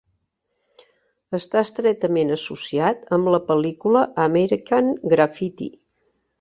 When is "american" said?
4.27-4.93